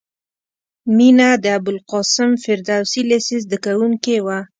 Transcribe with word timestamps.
مینه 0.95 1.29
د 1.43 1.45
ابوالقاسم 1.57 2.29
فردوسي 2.43 3.01
لېسې 3.09 3.35
زدکوونکې 3.43 4.17
وه 4.25 4.39